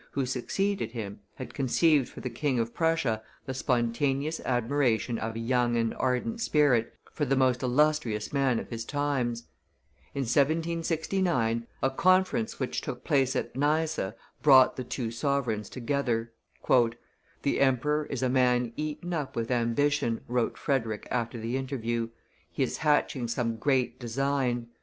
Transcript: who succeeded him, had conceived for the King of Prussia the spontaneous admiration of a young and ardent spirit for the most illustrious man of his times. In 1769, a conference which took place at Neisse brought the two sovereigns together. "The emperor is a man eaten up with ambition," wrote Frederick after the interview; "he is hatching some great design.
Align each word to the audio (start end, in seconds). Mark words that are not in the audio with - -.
who 0.13 0.25
succeeded 0.25 0.93
him, 0.93 1.19
had 1.35 1.53
conceived 1.53 2.09
for 2.09 2.21
the 2.21 2.29
King 2.31 2.57
of 2.59 2.73
Prussia 2.73 3.21
the 3.45 3.53
spontaneous 3.53 4.39
admiration 4.45 5.19
of 5.19 5.35
a 5.35 5.39
young 5.39 5.77
and 5.77 5.93
ardent 5.93 6.41
spirit 6.41 6.91
for 7.11 7.23
the 7.23 7.35
most 7.35 7.61
illustrious 7.61 8.33
man 8.33 8.57
of 8.57 8.67
his 8.71 8.83
times. 8.83 9.43
In 10.15 10.21
1769, 10.21 11.67
a 11.83 11.89
conference 11.91 12.59
which 12.59 12.81
took 12.81 13.03
place 13.03 13.35
at 13.35 13.55
Neisse 13.55 14.13
brought 14.41 14.75
the 14.75 14.83
two 14.83 15.11
sovereigns 15.11 15.69
together. 15.69 16.33
"The 17.43 17.59
emperor 17.59 18.07
is 18.07 18.23
a 18.23 18.27
man 18.27 18.73
eaten 18.75 19.13
up 19.13 19.35
with 19.35 19.51
ambition," 19.51 20.21
wrote 20.27 20.57
Frederick 20.57 21.07
after 21.11 21.37
the 21.39 21.57
interview; 21.57 22.09
"he 22.51 22.63
is 22.63 22.77
hatching 22.77 23.27
some 23.27 23.55
great 23.57 23.99
design. 23.99 24.65